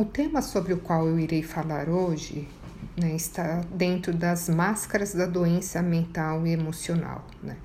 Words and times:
o 0.00 0.04
tema 0.06 0.40
sobre 0.40 0.72
o 0.72 0.78
qual 0.78 1.06
eu 1.06 1.18
irei 1.18 1.42
falar 1.42 1.90
hoje 1.90 2.48
né, 2.96 3.14
está 3.14 3.60
dentro 3.70 4.14
das 4.14 4.48
máscaras 4.48 5.12
da 5.12 5.26
doença 5.26 5.82
mental 5.82 6.46
e 6.46 6.52
emocional. 6.52 7.26
Né? 7.42 7.56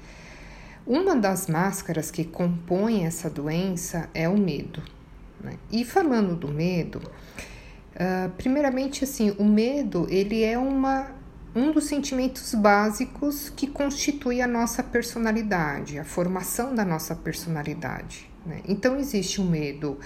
Uma 0.86 1.16
das 1.16 1.48
máscaras 1.48 2.12
que 2.12 2.26
compõe 2.26 3.06
essa 3.06 3.30
doença 3.30 4.10
é 4.14 4.28
o 4.28 4.38
medo. 4.38 4.84
Né? 5.42 5.54
E 5.72 5.86
falando 5.86 6.36
do 6.36 6.50
medo, 6.50 6.98
uh, 7.00 8.30
primeiramente 8.32 9.06
assim, 9.06 9.34
o 9.40 9.46
medo 9.46 10.06
ele 10.10 10.44
é 10.44 10.58
uma 10.58 11.16
um 11.56 11.72
dos 11.72 11.86
sentimentos 11.86 12.54
básicos 12.54 13.48
que 13.48 13.66
constitui 13.66 14.42
a 14.42 14.48
nossa 14.48 14.84
personalidade, 14.84 15.98
a 15.98 16.04
formação 16.04 16.76
da 16.76 16.84
nossa 16.84 17.16
personalidade. 17.16 18.30
Né? 18.46 18.60
Então 18.68 18.98
existe 18.98 19.40
um 19.40 19.50
medo 19.50 19.98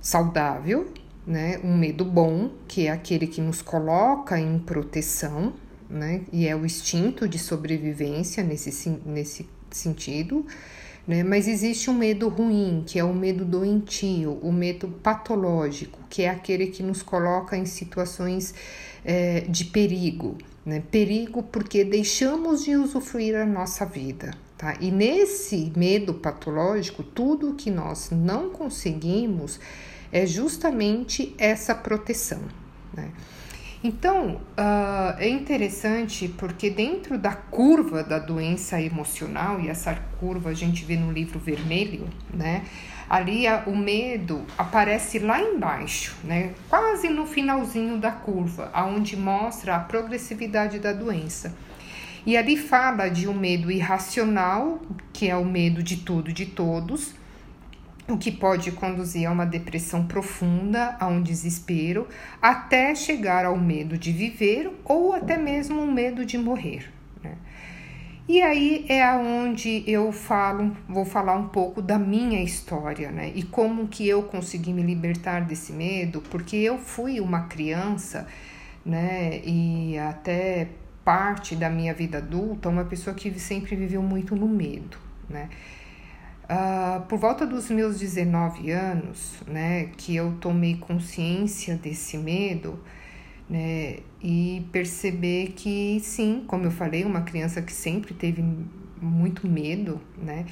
saudável, 0.00 0.90
né? 1.26 1.60
Um 1.62 1.76
medo 1.76 2.04
bom, 2.04 2.50
que 2.66 2.86
é 2.86 2.90
aquele 2.90 3.26
que 3.26 3.40
nos 3.40 3.62
coloca 3.62 4.38
em 4.38 4.58
proteção, 4.58 5.52
né? 5.88 6.22
E 6.32 6.46
é 6.46 6.56
o 6.56 6.64
instinto 6.64 7.28
de 7.28 7.38
sobrevivência 7.38 8.42
nesse, 8.42 8.88
nesse 9.04 9.48
sentido. 9.70 10.46
Né? 11.06 11.22
Mas 11.22 11.48
existe 11.48 11.90
um 11.90 11.94
medo 11.94 12.28
ruim, 12.28 12.84
que 12.86 12.98
é 12.98 13.04
o 13.04 13.12
medo 13.12 13.44
doentio, 13.44 14.38
o 14.42 14.52
medo 14.52 14.88
patológico, 14.88 15.98
que 16.08 16.22
é 16.22 16.28
aquele 16.28 16.68
que 16.68 16.82
nos 16.82 17.02
coloca 17.02 17.56
em 17.56 17.66
situações 17.66 18.54
é, 19.04 19.40
de 19.40 19.64
perigo. 19.66 20.38
Né? 20.64 20.82
Perigo 20.90 21.42
porque 21.42 21.84
deixamos 21.84 22.64
de 22.64 22.76
usufruir 22.76 23.34
a 23.36 23.44
nossa 23.44 23.84
vida. 23.84 24.32
Tá? 24.56 24.76
E 24.80 24.92
nesse 24.92 25.72
medo 25.76 26.14
patológico, 26.14 27.02
tudo 27.02 27.54
que 27.54 27.70
nós 27.70 28.10
não 28.10 28.50
conseguimos 28.50 29.58
é 30.12 30.26
justamente 30.26 31.34
essa 31.38 31.74
proteção. 31.74 32.42
Né? 32.92 33.10
Então, 33.84 34.40
uh, 34.56 35.18
é 35.18 35.28
interessante 35.28 36.28
porque 36.28 36.70
dentro 36.70 37.18
da 37.18 37.32
curva 37.32 38.04
da 38.04 38.20
doença 38.20 38.80
emocional, 38.80 39.60
e 39.60 39.68
essa 39.68 39.92
curva 40.20 40.50
a 40.50 40.54
gente 40.54 40.84
vê 40.84 40.96
no 40.96 41.10
livro 41.10 41.40
vermelho, 41.40 42.06
né? 42.32 42.64
Ali 43.10 43.46
a, 43.48 43.64
o 43.66 43.76
medo 43.76 44.46
aparece 44.56 45.18
lá 45.18 45.40
embaixo, 45.40 46.14
né? 46.22 46.52
Quase 46.68 47.08
no 47.08 47.26
finalzinho 47.26 47.98
da 47.98 48.12
curva, 48.12 48.70
aonde 48.72 49.16
mostra 49.16 49.74
a 49.74 49.80
progressividade 49.80 50.78
da 50.78 50.92
doença. 50.92 51.52
E 52.24 52.36
ali 52.36 52.56
fala 52.56 53.08
de 53.08 53.26
um 53.26 53.34
medo 53.34 53.68
irracional, 53.68 54.80
que 55.12 55.28
é 55.28 55.36
o 55.36 55.44
medo 55.44 55.82
de 55.82 55.96
tudo 55.96 56.32
de 56.32 56.46
todos, 56.46 57.14
o 58.12 58.18
que 58.18 58.30
pode 58.30 58.70
conduzir 58.72 59.28
a 59.28 59.32
uma 59.32 59.46
depressão 59.46 60.06
profunda, 60.06 60.96
a 61.00 61.06
um 61.06 61.22
desespero, 61.22 62.06
até 62.40 62.94
chegar 62.94 63.44
ao 63.44 63.56
medo 63.56 63.96
de 63.96 64.12
viver 64.12 64.70
ou 64.84 65.12
até 65.12 65.36
mesmo 65.36 65.80
um 65.80 65.90
medo 65.90 66.24
de 66.24 66.36
morrer. 66.36 66.92
Né? 67.22 67.36
E 68.28 68.42
aí 68.42 68.84
é 68.88 69.02
aonde 69.02 69.82
eu 69.86 70.12
falo, 70.12 70.76
vou 70.88 71.04
falar 71.04 71.34
um 71.34 71.48
pouco 71.48 71.80
da 71.80 71.98
minha 71.98 72.42
história, 72.42 73.10
né? 73.10 73.32
E 73.34 73.42
como 73.42 73.88
que 73.88 74.06
eu 74.06 74.22
consegui 74.22 74.72
me 74.72 74.82
libertar 74.82 75.40
desse 75.40 75.72
medo, 75.72 76.22
porque 76.30 76.56
eu 76.56 76.78
fui 76.78 77.18
uma 77.20 77.42
criança, 77.42 78.28
né? 78.86 79.40
E 79.44 79.98
até 79.98 80.68
parte 81.04 81.56
da 81.56 81.68
minha 81.68 81.92
vida 81.92 82.18
adulta, 82.18 82.68
uma 82.68 82.84
pessoa 82.84 83.14
que 83.14 83.38
sempre 83.40 83.74
viveu 83.74 84.02
muito 84.02 84.36
no 84.36 84.46
medo, 84.46 84.96
né? 85.28 85.48
Uh, 86.52 87.00
por 87.06 87.18
volta 87.18 87.46
dos 87.46 87.70
meus 87.70 87.98
19 87.98 88.70
anos, 88.72 89.36
né, 89.46 89.88
que 89.96 90.14
eu 90.14 90.36
tomei 90.38 90.76
consciência 90.76 91.76
desse 91.76 92.18
medo, 92.18 92.78
né, 93.48 94.00
e 94.22 94.62
perceber 94.70 95.54
que 95.56 95.98
sim, 96.00 96.44
como 96.46 96.64
eu 96.64 96.70
falei, 96.70 97.04
uma 97.04 97.22
criança 97.22 97.62
que 97.62 97.72
sempre 97.72 98.12
teve 98.12 98.44
muito 99.00 99.48
medo, 99.48 99.98
né, 100.18 100.44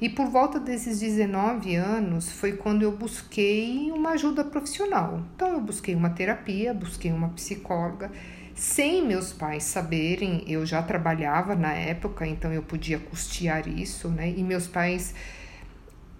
e 0.00 0.08
por 0.08 0.26
volta 0.26 0.58
desses 0.58 0.98
19 0.98 1.76
anos 1.76 2.32
foi 2.32 2.54
quando 2.54 2.82
eu 2.82 2.90
busquei 2.90 3.92
uma 3.92 4.10
ajuda 4.10 4.42
profissional. 4.42 5.22
Então 5.36 5.52
eu 5.52 5.60
busquei 5.60 5.94
uma 5.94 6.10
terapia, 6.10 6.74
busquei 6.74 7.12
uma 7.12 7.28
psicóloga, 7.28 8.10
sem 8.56 9.06
meus 9.06 9.32
pais 9.32 9.62
saberem, 9.62 10.42
eu 10.48 10.66
já 10.66 10.82
trabalhava 10.82 11.54
na 11.54 11.72
época, 11.72 12.26
então 12.26 12.52
eu 12.52 12.62
podia 12.62 12.98
custear 12.98 13.68
isso, 13.68 14.08
né, 14.08 14.34
e 14.36 14.42
meus 14.42 14.66
pais 14.66 15.14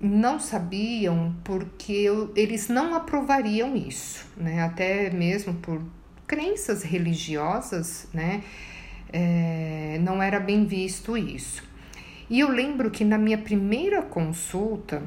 não 0.04 0.38
sabiam 0.38 1.34
porque 1.42 2.06
eles 2.36 2.68
não 2.68 2.94
aprovariam 2.94 3.74
isso, 3.74 4.26
né? 4.36 4.62
Até 4.62 5.10
mesmo 5.10 5.54
por 5.54 5.82
crenças 6.26 6.82
religiosas, 6.82 8.06
né? 8.12 8.42
É, 9.12 9.98
não 10.02 10.22
era 10.22 10.38
bem 10.38 10.66
visto 10.66 11.16
isso. 11.16 11.62
E 12.28 12.40
eu 12.40 12.50
lembro 12.50 12.90
que 12.90 13.04
na 13.04 13.16
minha 13.16 13.38
primeira 13.38 14.02
consulta, 14.02 15.02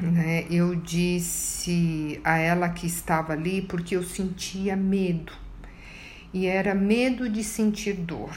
né, 0.00 0.46
eu 0.50 0.74
disse 0.74 2.20
a 2.22 2.38
ela 2.38 2.68
que 2.68 2.86
estava 2.86 3.32
ali 3.32 3.62
porque 3.62 3.96
eu 3.96 4.02
sentia 4.02 4.76
medo. 4.76 5.32
E 6.32 6.46
era 6.46 6.74
medo 6.74 7.28
de 7.28 7.42
sentir 7.42 7.94
dor. 7.94 8.34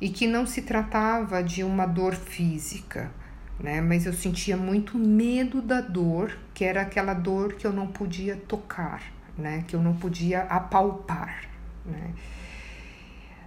E 0.00 0.08
que 0.08 0.26
não 0.26 0.46
se 0.46 0.62
tratava 0.62 1.42
de 1.42 1.64
uma 1.64 1.86
dor 1.86 2.14
física, 2.14 3.10
né? 3.58 3.80
Mas 3.80 4.06
eu 4.06 4.12
sentia 4.12 4.56
muito 4.56 4.98
medo 4.98 5.62
da 5.62 5.80
dor, 5.80 6.36
que 6.52 6.64
era 6.64 6.82
aquela 6.82 7.14
dor 7.14 7.54
que 7.54 7.66
eu 7.66 7.72
não 7.72 7.86
podia 7.86 8.36
tocar, 8.36 9.02
né? 9.36 9.64
Que 9.66 9.74
eu 9.76 9.82
não 9.82 9.94
podia 9.94 10.42
apalpar, 10.42 11.48
né? 11.84 12.12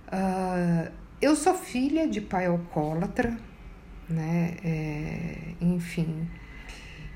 Uh, 0.08 0.92
eu 1.22 1.36
sou 1.36 1.54
filha 1.54 2.08
de 2.08 2.22
pai 2.22 2.46
alcoólatra, 2.46 3.38
né? 4.10 4.56
É, 4.64 5.54
enfim, 5.60 6.28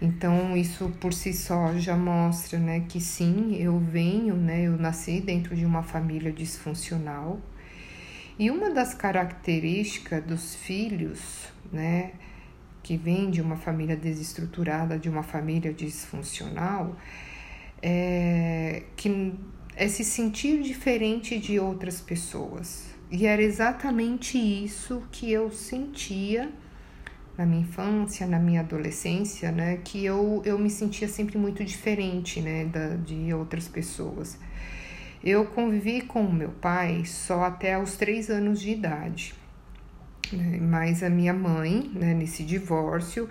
então 0.02 0.58
isso 0.58 0.90
por 1.00 1.14
si 1.14 1.32
só 1.32 1.76
já 1.78 1.96
mostra, 1.96 2.58
né, 2.58 2.86
que 2.90 3.00
sim, 3.00 3.56
eu 3.56 3.78
venho, 3.78 4.36
né, 4.36 4.64
eu 4.64 4.76
nasci 4.76 5.22
dentro 5.22 5.56
de 5.56 5.64
uma 5.64 5.84
família 5.84 6.32
disfuncional. 6.32 7.40
E 8.40 8.50
uma 8.50 8.72
das 8.72 8.96
características 8.96 10.24
dos 10.24 10.56
filhos, 10.56 11.20
né, 11.72 12.14
que 12.84 12.98
vem 12.98 13.30
de 13.30 13.42
uma 13.42 13.56
família 13.56 13.96
desestruturada, 13.96 14.98
de 14.98 15.10
uma 15.10 15.24
família 15.24 15.74
disfuncional, 15.74 16.96
é, 17.82 18.84
que 18.96 19.34
é 19.76 19.88
se 19.88 20.04
sentir 20.04 20.62
diferente 20.62 21.38
de 21.40 21.60
outras 21.60 22.02
pessoas. 22.02 22.90
E 23.10 23.26
era 23.26 23.42
exatamente 23.42 24.38
isso 24.38 25.04
que 25.12 25.32
eu 25.32 25.52
sentia 25.52 26.52
na 27.38 27.46
minha 27.46 27.62
infância, 27.62 28.28
na 28.28 28.40
minha 28.40 28.62
adolescência, 28.62 29.52
né? 29.52 29.80
Que 29.84 30.06
eu, 30.06 30.42
eu 30.46 30.60
me 30.60 30.70
sentia 30.70 31.08
sempre 31.08 31.38
muito 31.38 31.64
diferente, 31.64 32.42
né? 32.42 32.66
Da, 32.66 32.96
de 32.96 33.34
outras 33.34 33.68
pessoas. 33.68 34.38
Eu 35.24 35.46
convivi 35.46 36.02
com 36.02 36.24
o 36.24 36.34
meu 36.34 36.50
pai 36.50 37.06
só 37.06 37.44
até 37.44 37.78
os 37.78 37.96
três 37.96 38.30
anos 38.30 38.60
de 38.60 38.72
idade. 38.72 39.34
Né? 40.32 40.60
Mas 40.62 41.04
a 41.04 41.10
minha 41.10 41.34
mãe, 41.34 41.92
né, 41.94 42.14
nesse 42.14 42.44
divórcio, 42.44 43.30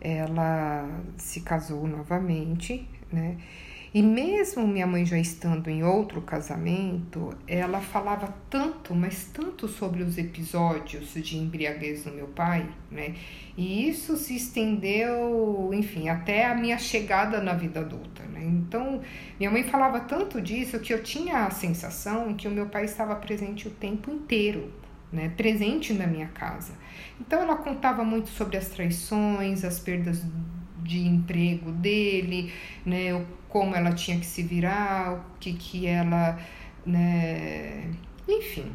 ela 0.00 0.88
se 1.16 1.40
casou 1.40 1.86
novamente, 1.86 2.88
né? 3.10 3.36
E 3.94 4.02
mesmo 4.02 4.66
minha 4.66 4.88
mãe 4.88 5.06
já 5.06 5.16
estando 5.16 5.70
em 5.70 5.84
outro 5.84 6.20
casamento, 6.20 7.32
ela 7.46 7.80
falava 7.80 8.34
tanto, 8.50 8.92
mas 8.92 9.30
tanto 9.32 9.68
sobre 9.68 10.02
os 10.02 10.18
episódios 10.18 11.14
de 11.14 11.36
embriaguez 11.36 12.02
do 12.02 12.10
meu 12.10 12.26
pai, 12.26 12.68
né? 12.90 13.14
E 13.56 13.88
isso 13.88 14.16
se 14.16 14.34
estendeu, 14.34 15.70
enfim, 15.72 16.08
até 16.08 16.44
a 16.44 16.56
minha 16.56 16.76
chegada 16.76 17.40
na 17.40 17.54
vida 17.54 17.78
adulta, 17.80 18.24
né? 18.24 18.42
Então, 18.42 19.00
minha 19.38 19.52
mãe 19.52 19.62
falava 19.62 20.00
tanto 20.00 20.40
disso 20.40 20.80
que 20.80 20.92
eu 20.92 21.00
tinha 21.00 21.46
a 21.46 21.50
sensação 21.52 22.34
que 22.34 22.48
o 22.48 22.50
meu 22.50 22.66
pai 22.66 22.86
estava 22.86 23.14
presente 23.14 23.68
o 23.68 23.70
tempo 23.70 24.10
inteiro, 24.10 24.72
né, 25.14 25.32
presente 25.36 25.92
na 25.94 26.06
minha 26.06 26.26
casa. 26.26 26.74
Então 27.20 27.40
ela 27.40 27.56
contava 27.56 28.04
muito 28.04 28.28
sobre 28.28 28.56
as 28.56 28.68
traições, 28.68 29.64
as 29.64 29.78
perdas 29.78 30.22
de 30.82 31.06
emprego 31.06 31.70
dele, 31.72 32.52
né, 32.84 33.24
como 33.48 33.74
ela 33.74 33.92
tinha 33.92 34.18
que 34.18 34.26
se 34.26 34.42
virar, 34.42 35.14
o 35.14 35.38
que 35.38 35.52
que 35.54 35.86
ela, 35.86 36.38
né, 36.84 37.90
enfim. 38.28 38.72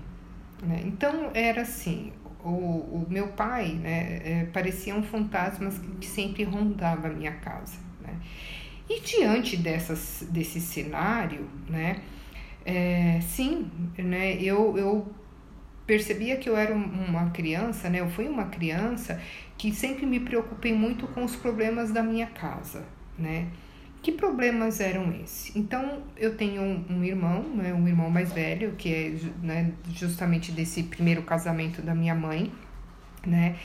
Né, 0.63 0.81
então 0.85 1.29
era 1.33 1.61
assim, 1.61 2.13
o, 2.43 2.49
o 2.49 3.05
meu 3.09 3.27
pai, 3.27 3.73
né, 3.73 4.21
é, 4.23 4.45
pareciam 4.45 5.03
fantasmas 5.03 5.77
que, 5.77 5.87
que 5.97 6.07
sempre 6.07 6.43
rondava 6.43 7.07
a 7.07 7.11
minha 7.11 7.33
casa, 7.33 7.77
né. 8.01 8.17
E 8.89 9.01
diante 9.01 9.55
dessas, 9.55 10.27
desse 10.31 10.59
cenário, 10.59 11.47
né, 11.69 12.01
é, 12.65 13.19
sim, 13.21 13.69
né, 13.97 14.33
eu, 14.41 14.75
eu 14.77 15.13
percebia 15.89 16.37
que 16.37 16.47
eu 16.47 16.55
era 16.55 16.71
uma 16.71 17.31
criança, 17.31 17.89
né? 17.89 17.99
Eu 17.99 18.09
fui 18.11 18.27
uma 18.27 18.45
criança 18.45 19.19
que 19.57 19.73
sempre 19.73 20.05
me 20.05 20.19
preocupei 20.19 20.71
muito 20.71 21.07
com 21.07 21.23
os 21.23 21.35
problemas 21.35 21.91
da 21.91 22.03
minha 22.03 22.27
casa, 22.27 22.85
né? 23.17 23.47
Que 24.03 24.11
problemas 24.11 24.79
eram 24.79 25.11
esses? 25.23 25.55
Então, 25.55 26.03
eu 26.15 26.37
tenho 26.37 26.61
um, 26.61 27.03
irmão, 27.03 27.41
né, 27.55 27.73
um 27.73 27.87
irmão 27.87 28.07
mais 28.07 28.31
velho, 28.31 28.75
que 28.77 28.93
é 28.93 29.15
né, 29.41 29.73
justamente 29.91 30.51
desse 30.51 30.83
primeiro 30.83 31.23
casamento 31.23 31.81
da 31.81 31.95
minha 31.95 32.13
mãe, 32.13 32.51
né? 33.25 33.55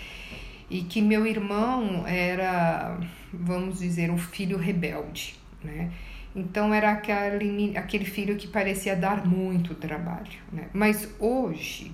E 0.71 0.81
que 0.81 1.03
meu 1.03 1.27
irmão 1.27 2.07
era, 2.07 2.99
vamos 3.35 3.81
dizer, 3.81 4.11
um 4.11 4.17
filho 4.17 4.57
rebelde, 4.57 5.37
né? 5.63 5.93
Então 6.35 6.73
era 6.73 6.91
aquele, 6.93 7.77
aquele 7.77 8.07
filho 8.07 8.35
que 8.35 8.49
parecia 8.49 8.97
dar 8.97 9.27
muito 9.27 9.75
trabalho, 9.75 10.39
né? 10.51 10.69
Mas 10.73 11.15
hoje, 11.21 11.93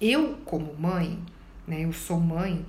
eu 0.00 0.38
como 0.44 0.74
mãe, 0.78 1.18
né? 1.66 1.84
Eu 1.84 1.92
sou 1.92 2.18
mãe, 2.18 2.64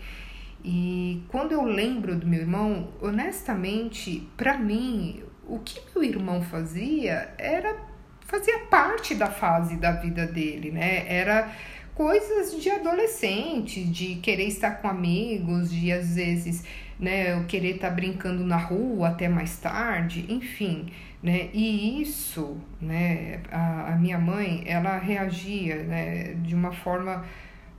e 0.63 1.23
quando 1.27 1.51
eu 1.51 1.63
lembro 1.63 2.15
do 2.15 2.27
meu 2.27 2.41
irmão, 2.41 2.89
honestamente, 3.01 4.27
para 4.37 4.57
mim, 4.57 5.23
o 5.47 5.59
que 5.59 5.81
meu 5.93 6.03
irmão 6.03 6.41
fazia 6.41 7.33
era 7.37 7.89
fazia 8.21 8.59
parte 8.69 9.13
da 9.13 9.27
fase 9.27 9.75
da 9.75 9.91
vida 9.91 10.25
dele, 10.25 10.71
né? 10.71 11.05
Era 11.07 11.51
coisas 11.93 12.61
de 12.61 12.69
adolescente, 12.69 13.83
de 13.83 14.15
querer 14.15 14.47
estar 14.47 14.81
com 14.81 14.87
amigos, 14.87 15.69
de 15.69 15.91
às 15.91 16.15
vezes, 16.15 16.63
né, 17.01 17.33
eu 17.33 17.45
querer 17.45 17.75
estar 17.75 17.89
brincando 17.89 18.45
na 18.45 18.57
rua 18.57 19.09
até 19.09 19.27
mais 19.27 19.57
tarde, 19.57 20.25
enfim, 20.29 20.85
né? 21.21 21.49
E 21.51 21.99
isso, 21.99 22.57
né, 22.79 23.41
a, 23.51 23.93
a 23.93 23.95
minha 23.95 24.19
mãe, 24.19 24.63
ela 24.67 24.99
reagia, 24.99 25.83
né, 25.83 26.35
de 26.35 26.53
uma 26.53 26.71
forma 26.71 27.25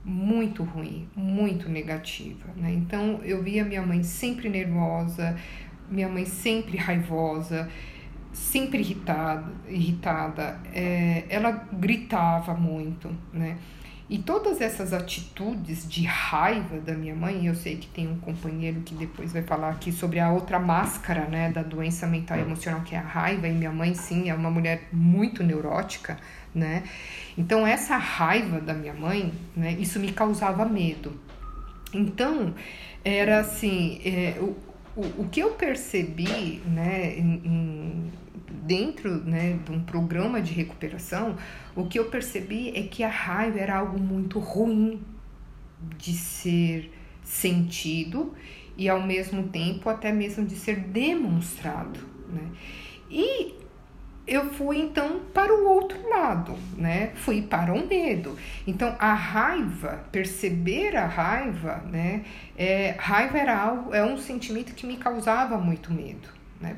muito 0.03 0.63
ruim, 0.63 1.07
muito 1.15 1.69
negativa, 1.69 2.49
né? 2.57 2.73
Então 2.73 3.21
eu 3.23 3.41
via 3.41 3.63
minha 3.63 3.81
mãe 3.81 4.03
sempre 4.03 4.49
nervosa, 4.49 5.37
minha 5.89 6.09
mãe 6.09 6.25
sempre 6.25 6.75
raivosa, 6.77 7.69
sempre 8.33 8.79
irritada, 8.79 9.53
irritada. 9.69 10.59
É, 10.73 11.23
ela 11.29 11.51
gritava 11.71 12.53
muito, 12.53 13.09
né? 13.31 13.57
E 14.09 14.17
todas 14.17 14.59
essas 14.59 14.91
atitudes 14.91 15.87
de 15.87 16.03
raiva 16.03 16.77
da 16.79 16.93
minha 16.93 17.15
mãe, 17.15 17.47
eu 17.47 17.55
sei 17.55 17.77
que 17.77 17.87
tem 17.87 18.07
um 18.07 18.19
companheiro 18.19 18.81
que 18.81 18.93
depois 18.93 19.31
vai 19.31 19.41
falar 19.41 19.69
aqui 19.69 19.91
sobre 19.91 20.19
a 20.19 20.31
outra 20.31 20.59
máscara, 20.59 21.25
né, 21.25 21.49
da 21.51 21.63
doença 21.63 22.05
mental 22.05 22.37
e 22.37 22.41
emocional, 22.41 22.81
que 22.81 22.95
é 22.95 22.97
a 22.97 23.01
raiva, 23.01 23.47
e 23.47 23.53
minha 23.53 23.71
mãe, 23.71 23.93
sim, 23.93 24.29
é 24.29 24.33
uma 24.33 24.51
mulher 24.51 24.89
muito 24.91 25.41
neurótica, 25.41 26.17
né? 26.53 26.83
Então, 27.37 27.65
essa 27.65 27.95
raiva 27.97 28.59
da 28.59 28.73
minha 28.73 28.93
mãe, 28.93 29.33
né, 29.55 29.71
isso 29.79 29.99
me 29.99 30.11
causava 30.11 30.65
medo. 30.65 31.17
Então, 31.93 32.53
era 33.05 33.39
assim, 33.39 34.01
é, 34.03 34.37
o, 34.39 34.55
o, 34.97 35.21
o 35.23 35.29
que 35.31 35.39
eu 35.39 35.51
percebi, 35.51 36.61
né, 36.65 37.17
em, 37.17 37.41
em 37.45 38.11
dentro 38.53 39.23
né, 39.23 39.59
de 39.65 39.71
um 39.71 39.83
programa 39.83 40.41
de 40.41 40.53
recuperação, 40.53 41.35
o 41.75 41.85
que 41.85 41.97
eu 41.99 42.05
percebi 42.05 42.69
é 42.75 42.83
que 42.83 43.03
a 43.03 43.09
raiva 43.09 43.59
era 43.59 43.77
algo 43.77 43.99
muito 43.99 44.39
ruim 44.39 45.01
de 45.97 46.13
ser 46.13 46.91
sentido 47.23 48.33
e 48.77 48.89
ao 48.89 49.01
mesmo 49.01 49.47
tempo 49.49 49.89
até 49.89 50.11
mesmo 50.11 50.45
de 50.45 50.55
ser 50.55 50.79
demonstrado, 50.79 51.99
né? 52.29 52.49
E 53.09 53.55
eu 54.25 54.53
fui 54.53 54.77
então 54.77 55.21
para 55.33 55.53
o 55.53 55.67
outro 55.67 56.09
lado, 56.09 56.57
né? 56.77 57.11
Fui 57.15 57.41
para 57.41 57.73
o 57.73 57.87
medo. 57.87 58.37
Então 58.65 58.95
a 58.97 59.13
raiva, 59.13 60.05
perceber 60.11 60.95
a 60.95 61.05
raiva, 61.05 61.83
né? 61.91 62.23
É, 62.57 62.95
raiva 62.97 63.37
era 63.37 63.57
algo, 63.57 63.93
é 63.93 64.03
um 64.03 64.17
sentimento 64.17 64.73
que 64.73 64.87
me 64.87 64.97
causava 64.97 65.57
muito 65.57 65.93
medo, 65.93 66.29
né? 66.59 66.77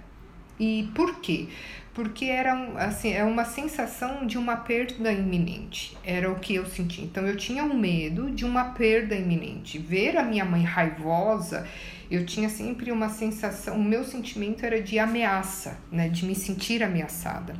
E 0.60 0.90
por 0.96 1.19
quê? 1.19 1.48
Porque 1.94 2.25
era 2.25 2.54
assim, 2.78 3.13
é 3.13 3.24
uma 3.24 3.46
sensação 3.46 4.25
de 4.25 4.38
uma 4.38 4.57
perda 4.57 5.12
iminente. 5.12 5.98
Era 6.04 6.30
o 6.30 6.40
que 6.40 6.56
eu 6.56 6.66
senti. 6.66 7.02
Então 7.02 7.25
eu 7.25 7.38
tinha 7.38 7.63
um 7.63 7.74
medo 7.74 8.31
de 8.31 8.44
uma 8.44 8.66
perda 8.66 9.16
iminente. 9.16 9.78
Ver 9.78 10.18
a 10.18 10.24
minha 10.24 10.44
mãe 10.44 10.63
raivosa, 10.63 11.66
eu 12.12 12.25
tinha 12.25 12.50
sempre 12.50 12.92
uma 12.92 13.10
sensação, 13.10 13.78
o 13.78 13.84
meu 13.84 14.04
sentimento 14.04 14.66
era 14.66 14.81
de 14.81 15.00
ameaça, 15.00 15.78
né, 15.92 16.10
de 16.10 16.25
me 16.25 16.36
sentir 16.36 16.84
ameaçada. 16.84 17.56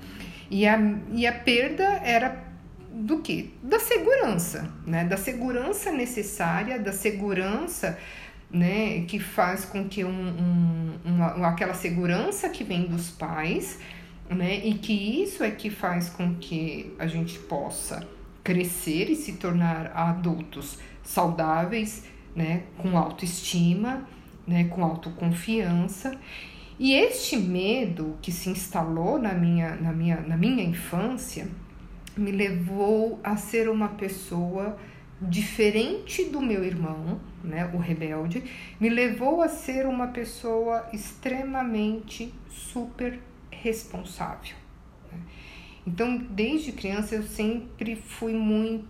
E 0.50 0.68
a, 0.68 0.80
e 1.13 1.25
a 1.25 1.31
perda 1.31 1.83
era 2.03 2.45
do 2.91 3.19
que? 3.19 3.53
Da 3.62 3.80
segurança, 3.80 4.71
né? 4.86 5.03
Da 5.03 5.18
segurança 5.18 5.91
necessária, 5.91 6.80
da 6.80 6.94
segurança 6.94 7.98
né, 8.55 9.01
que 9.01 9.19
faz 9.19 9.65
com 9.65 9.83
que 9.83 10.05
um, 10.05 10.09
um, 10.09 10.93
uma, 11.03 11.49
aquela 11.49 11.73
segurança 11.73 12.47
que 12.47 12.63
vem 12.63 12.85
dos 12.85 13.11
pais, 13.11 13.79
né, 14.29 14.65
e 14.65 14.75
que 14.75 14.93
isso 14.93 15.43
é 15.43 15.51
que 15.51 15.69
faz 15.69 16.09
com 16.09 16.35
que 16.35 16.95
a 16.97 17.05
gente 17.05 17.37
possa 17.37 18.07
crescer 18.41 19.09
e 19.09 19.15
se 19.15 19.33
tornar 19.33 19.91
adultos 19.93 20.79
saudáveis, 21.03 22.05
né, 22.33 22.63
com 22.77 22.97
autoestima, 22.97 24.07
né, 24.47 24.63
com 24.63 24.85
autoconfiança. 24.85 26.17
E 26.79 26.93
este 26.93 27.35
medo 27.35 28.17
que 28.21 28.31
se 28.31 28.49
instalou 28.49 29.19
na 29.19 29.33
minha, 29.33 29.75
na 29.75 29.91
minha, 29.91 30.21
na 30.21 30.37
minha 30.37 30.63
infância 30.63 31.47
me 32.15 32.31
levou 32.31 33.19
a 33.21 33.35
ser 33.35 33.67
uma 33.67 33.89
pessoa 33.89 34.77
diferente 35.21 36.25
do 36.25 36.41
meu 36.41 36.63
irmão, 36.63 37.19
né, 37.44 37.69
o 37.73 37.77
rebelde, 37.77 38.44
me 38.79 38.89
levou 38.89 39.41
a 39.41 39.47
ser 39.47 39.85
uma 39.85 40.07
pessoa 40.07 40.89
extremamente 40.91 42.33
super 42.50 43.19
responsável. 43.50 44.56
Né? 45.12 45.19
Então, 45.88 46.17
desde 46.17 46.71
criança 46.71 47.15
eu 47.15 47.23
sempre 47.23 47.95
fui 47.95 48.33
muito 48.33 48.85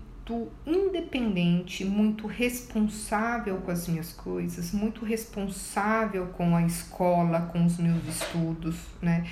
independente, 0.65 1.85
muito 1.85 2.25
responsável 2.25 3.57
com 3.57 3.69
as 3.69 3.87
minhas 3.87 4.11
coisas, 4.11 4.71
muito 4.71 5.05
responsável 5.05 6.27
com 6.27 6.55
a 6.55 6.63
escola, 6.63 7.41
com 7.51 7.65
os 7.65 7.77
meus 7.77 8.03
estudos, 8.07 8.77
né? 9.01 9.25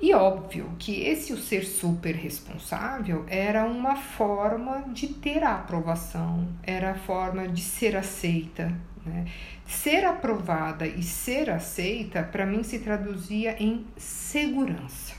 E 0.00 0.12
óbvio 0.12 0.72
que 0.78 1.02
esse 1.02 1.32
o 1.32 1.38
ser 1.38 1.64
super 1.64 2.14
responsável 2.14 3.24
era 3.28 3.64
uma 3.64 3.96
forma 3.96 4.84
de 4.92 5.08
ter 5.08 5.42
a 5.42 5.54
aprovação, 5.54 6.48
era 6.62 6.90
a 6.90 6.94
forma 6.94 7.48
de 7.48 7.62
ser 7.62 7.96
aceita. 7.96 8.74
Né? 9.04 9.26
Ser 9.66 10.04
aprovada 10.04 10.86
e 10.86 11.02
ser 11.02 11.48
aceita, 11.50 12.22
para 12.22 12.44
mim, 12.44 12.62
se 12.62 12.80
traduzia 12.80 13.56
em 13.62 13.86
segurança. 13.96 15.14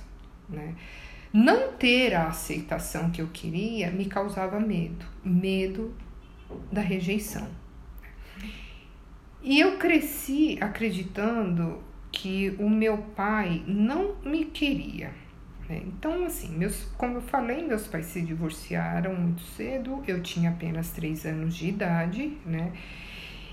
Né? 0.50 0.76
Não 1.32 1.74
ter 1.74 2.14
a 2.14 2.28
aceitação 2.28 3.12
que 3.12 3.22
eu 3.22 3.28
queria 3.28 3.92
me 3.92 4.06
causava 4.06 4.60
medo, 4.60 5.06
medo 5.24 5.96
da 6.72 6.82
rejeição. 6.82 7.48
E 9.42 9.60
eu 9.60 9.78
cresci 9.78 10.58
acreditando 10.60 11.84
que 12.16 12.56
o 12.58 12.70
meu 12.70 12.98
pai 12.98 13.62
não 13.68 14.16
me 14.24 14.46
queria. 14.46 15.12
Né? 15.68 15.82
Então, 15.86 16.26
assim, 16.26 16.58
meus, 16.58 16.86
como 16.98 17.18
eu 17.18 17.22
falei, 17.22 17.68
meus 17.68 17.86
pais 17.86 18.06
se 18.06 18.22
divorciaram 18.22 19.14
muito 19.14 19.42
cedo, 19.42 20.02
eu 20.08 20.24
tinha 20.24 20.50
apenas 20.50 20.92
três 20.92 21.26
anos 21.26 21.56
de 21.56 21.68
idade, 21.68 22.38
né? 22.46 22.72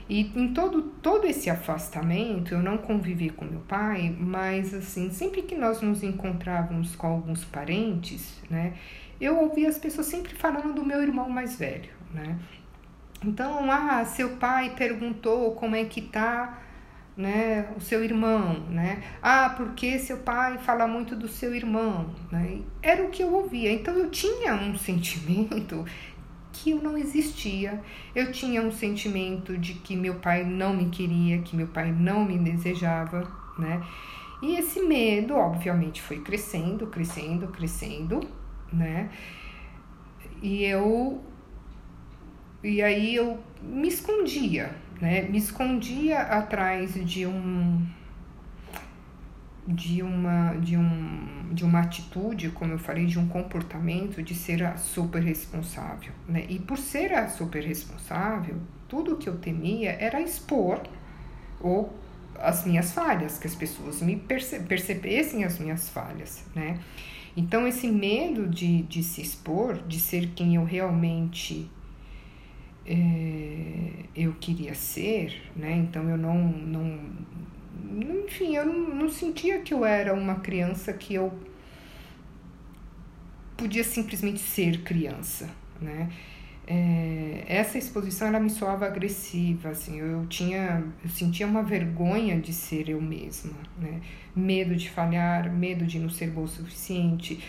E 0.09 0.21
em 0.37 0.52
todo, 0.52 0.83
todo 1.02 1.26
esse 1.26 1.49
afastamento, 1.49 2.54
eu 2.54 2.62
não 2.62 2.76
convivi 2.76 3.31
com 3.31 3.45
meu 3.45 3.61
pai, 3.61 4.14
mas 4.19 4.75
assim, 4.75 5.11
sempre 5.11 5.42
que 5.42 5.54
nós 5.54 5.81
nos 5.81 6.02
encontrávamos 6.02 6.95
com 6.95 7.07
alguns 7.07 7.45
parentes, 7.45 8.42
né, 8.50 8.75
eu 9.21 9.38
ouvia 9.38 9.69
as 9.69 9.78
pessoas 9.78 10.09
sempre 10.09 10.35
falando 10.35 10.75
do 10.75 10.85
meu 10.85 11.02
irmão 11.02 11.31
mais 11.31 11.57
velho, 11.57 11.90
né? 12.12 12.38
Então, 13.25 13.71
ah, 13.71 14.04
seu 14.04 14.31
pai 14.37 14.75
perguntou 14.76 15.52
como 15.52 15.76
é 15.76 15.85
que 15.85 16.02
tá 16.02 16.59
né, 17.16 17.69
o 17.76 17.81
seu 17.81 18.02
irmão, 18.02 18.61
né? 18.71 19.02
Ah, 19.23 19.54
porque 19.57 19.99
seu 19.99 20.19
pai 20.19 20.59
fala 20.59 20.87
muito 20.87 21.14
do 21.14 21.28
seu 21.28 21.54
irmão, 21.54 22.14
né? 22.31 22.61
Era 22.83 23.04
o 23.04 23.11
que 23.11 23.23
eu 23.23 23.33
ouvia. 23.33 23.71
Então 23.71 23.95
eu 23.95 24.11
tinha 24.11 24.54
um 24.54 24.76
sentimento 24.76 25.85
que 26.52 26.71
eu 26.71 26.83
não 26.83 26.97
existia. 26.97 27.83
Eu 28.14 28.33
tinha 28.33 28.62
um 28.62 28.73
sentimento 28.73 29.59
de 29.59 29.75
que 29.75 29.97
meu 29.97 30.14
pai 30.16 30.45
não 30.45 30.75
me 30.75 30.88
queria, 30.88 31.42
que 31.42 31.57
meu 31.57 31.66
pai 31.66 31.92
não 31.92 32.25
me 32.25 32.38
desejava, 32.38 33.31
né? 33.59 33.83
E 34.42 34.57
esse 34.57 34.81
medo, 34.81 35.35
obviamente, 35.35 36.02
foi 36.02 36.21
crescendo, 36.21 36.87
crescendo, 36.88 37.49
crescendo, 37.49 38.21
né? 38.73 39.11
E 40.42 40.64
eu 40.64 41.23
e 42.64 42.81
aí 42.81 43.16
eu 43.16 43.40
me 43.61 43.88
escondia, 43.88 44.75
né? 45.02 45.23
Me 45.23 45.37
escondia 45.37 46.21
atrás 46.21 46.94
de 46.94 47.26
um 47.26 47.85
de 49.66 50.00
uma 50.00 50.54
de 50.54 50.76
um 50.76 51.52
de 51.52 51.64
uma 51.64 51.80
atitude, 51.80 52.50
como 52.50 52.73
eu 52.73 52.78
falei, 52.78 53.04
de 53.04 53.18
um 53.18 53.26
comportamento 53.26 54.23
de 54.23 54.32
ser 54.32 54.62
a 54.62 54.76
super 54.76 55.21
responsável, 55.21 56.12
né? 56.28 56.47
E 56.49 56.61
por 56.61 56.78
ser 56.78 57.12
a 57.12 57.28
super 57.28 57.64
responsável, 57.64 58.56
tudo 58.88 59.16
que 59.16 59.28
eu 59.28 59.37
temia 59.38 59.90
era 59.90 60.21
expor 60.21 60.80
ou 61.61 61.92
as 62.38 62.64
minhas 62.64 62.92
falhas, 62.92 63.38
que 63.38 63.47
as 63.49 63.56
pessoas 63.56 64.00
me 64.00 64.16
perce 64.16 64.61
percebessem 64.61 65.44
as 65.44 65.59
minhas 65.59 65.88
falhas, 65.88 66.44
né? 66.54 66.78
Então, 67.37 67.66
esse 67.66 67.88
medo 67.88 68.47
de, 68.47 68.82
de 68.82 69.02
se 69.02 69.21
expor, 69.21 69.82
de 69.88 69.99
ser 69.99 70.28
quem 70.37 70.54
eu 70.54 70.64
realmente 70.64 71.68
é, 72.86 74.04
eu 74.14 74.34
queria 74.40 74.74
ser, 74.74 75.50
né? 75.56 75.72
Então, 75.76 76.08
eu 76.08 76.16
não, 76.16 76.36
não 76.48 77.00
enfim, 78.24 78.56
eu 78.56 78.64
não, 78.66 78.94
não 78.94 79.08
sentia 79.08 79.60
que 79.60 79.74
eu 79.74 79.84
era 79.84 80.14
uma 80.14 80.36
criança 80.36 80.92
que 80.92 81.14
eu 81.14 81.32
podia 83.56 83.84
simplesmente 83.84 84.40
ser 84.40 84.82
criança, 84.82 85.48
né? 85.80 86.10
É, 86.66 87.44
essa 87.48 87.76
exposição 87.76 88.28
ela 88.28 88.38
me 88.38 88.48
soava 88.48 88.86
agressiva, 88.86 89.70
assim, 89.70 89.98
eu 89.98 90.26
tinha, 90.26 90.84
eu 91.02 91.10
sentia 91.10 91.46
uma 91.46 91.62
vergonha 91.62 92.40
de 92.40 92.52
ser 92.52 92.88
eu 92.88 93.00
mesma, 93.00 93.52
né? 93.78 94.00
Medo 94.34 94.74
de 94.74 94.88
falhar, 94.88 95.52
medo 95.52 95.84
de 95.84 95.98
não 95.98 96.08
ser 96.08 96.30
boa 96.30 96.46
o 96.46 96.48
suficiente. 96.48 97.42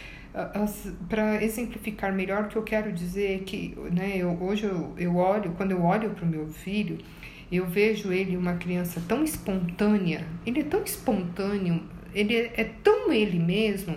Para 1.08 1.44
exemplificar 1.44 2.12
melhor, 2.12 2.46
o 2.46 2.48
que 2.48 2.56
eu 2.56 2.64
quero 2.64 2.92
dizer 2.92 3.36
é 3.36 3.38
que, 3.44 3.78
né, 3.92 4.18
eu, 4.18 4.32
hoje 4.42 4.64
eu, 4.64 4.94
eu 4.98 5.16
olho, 5.16 5.52
quando 5.52 5.72
eu 5.72 5.84
olho 5.84 6.10
para 6.10 6.26
o 6.26 6.28
meu 6.28 6.48
filho, 6.48 6.98
eu 7.52 7.68
vejo 7.68 8.12
ele 8.12 8.36
uma 8.36 8.56
criança 8.56 9.02
tão 9.08 9.24
espontânea, 9.24 10.26
ele 10.44 10.62
é 10.62 10.64
tão 10.64 10.84
espontâneo, 10.84 11.84
ele 12.16 12.36
é, 12.36 12.54
é 12.58 12.64
tão 12.84 13.12
ele 13.12 13.38
mesmo, 13.38 13.96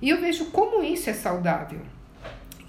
e 0.00 0.08
eu 0.08 0.18
vejo 0.20 0.46
como 0.46 0.82
isso 0.82 1.10
é 1.10 1.12
saudável. 1.12 1.80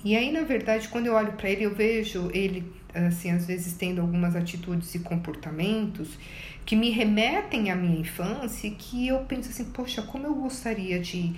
E 0.03 0.15
aí, 0.15 0.31
na 0.31 0.41
verdade, 0.41 0.89
quando 0.89 1.07
eu 1.07 1.13
olho 1.13 1.33
para 1.33 1.49
ele, 1.49 1.63
eu 1.63 1.73
vejo 1.73 2.29
ele, 2.33 2.69
assim, 2.93 3.31
às 3.31 3.47
vezes 3.47 3.73
tendo 3.73 4.01
algumas 4.01 4.35
atitudes 4.35 4.93
e 4.93 4.99
comportamentos 4.99 6.19
que 6.65 6.75
me 6.75 6.89
remetem 6.89 7.71
à 7.71 7.75
minha 7.75 7.99
infância 7.99 8.69
que 8.71 9.07
eu 9.07 9.19
penso 9.19 9.49
assim, 9.49 9.65
poxa, 9.65 10.01
como 10.01 10.25
eu 10.25 10.33
gostaria 10.33 10.99
de 10.99 11.33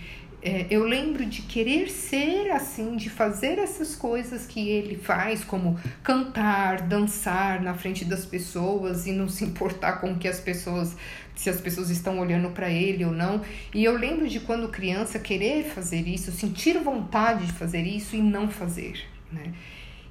é, 0.48 0.66
eu 0.70 0.86
lembro 0.86 1.26
de 1.26 1.42
querer 1.42 1.90
ser 1.90 2.52
assim, 2.52 2.96
de 2.96 3.10
fazer 3.10 3.60
essas 3.60 3.98
coisas 3.98 4.48
que 4.48 4.70
ele 4.70 4.96
faz, 4.96 5.44
como 5.44 5.78
cantar, 6.02 6.84
dançar 6.84 7.62
na 7.62 7.74
frente 7.74 8.06
das 8.06 8.26
pessoas 8.26 9.06
e 9.06 9.12
não 9.12 9.28
se 9.28 9.44
importar 9.44 10.00
com 10.00 10.18
que 10.18 10.26
as 10.26 10.40
pessoas, 10.40 10.96
se 11.36 11.50
as 11.50 11.60
pessoas 11.60 11.90
estão 11.90 12.18
olhando 12.20 12.52
para 12.52 12.70
ele 12.70 13.04
ou 13.04 13.12
não. 13.12 13.42
E 13.74 13.84
eu 13.84 13.98
lembro 13.98 14.26
de 14.26 14.40
quando 14.40 14.70
criança 14.70 15.20
querer 15.20 15.66
fazer 15.66 16.08
isso, 16.08 16.32
sentir 16.32 16.78
vontade 16.82 17.46
de 17.46 17.52
fazer 17.52 17.82
isso 17.82 18.16
e 18.16 18.22
não 18.22 18.50
fazer, 18.50 19.04
né? 19.30 19.52